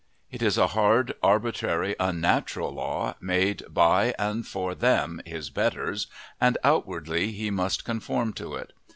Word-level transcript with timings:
It 0.31 0.41
is 0.41 0.57
a 0.57 0.65
hard, 0.69 1.13
arbitrary, 1.21 1.95
unnatural 1.99 2.71
law, 2.71 3.13
made 3.21 3.61
by 3.71 4.15
and 4.17 4.47
for 4.47 4.73
them, 4.73 5.21
his 5.27 5.51
betters, 5.51 6.07
and 6.41 6.57
outwardly 6.63 7.31
he 7.33 7.51
must 7.51 7.85
conform 7.85 8.33
to 8.33 8.55
it. 8.55 8.73